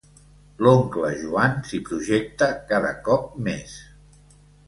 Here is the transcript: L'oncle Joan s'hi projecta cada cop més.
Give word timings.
L'oncle 0.67 1.11
Joan 1.19 1.59
s'hi 1.67 1.81
projecta 1.91 2.49
cada 2.71 2.93
cop 3.09 3.39
més. 3.51 3.77